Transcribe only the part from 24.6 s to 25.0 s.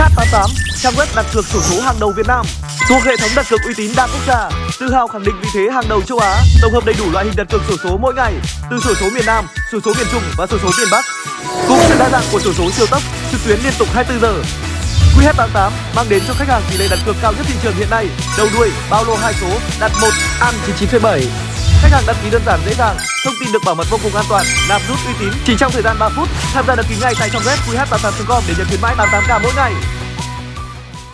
nạp rút